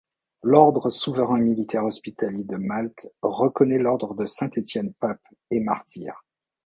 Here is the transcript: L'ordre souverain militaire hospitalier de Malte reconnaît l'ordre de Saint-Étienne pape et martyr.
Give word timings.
L'ordre 0.41 0.89
souverain 0.89 1.37
militaire 1.37 1.85
hospitalier 1.85 2.43
de 2.43 2.55
Malte 2.55 3.07
reconnaît 3.21 3.77
l'ordre 3.77 4.15
de 4.15 4.25
Saint-Étienne 4.25 4.95
pape 4.95 5.21
et 5.51 5.59
martyr. 5.59 6.23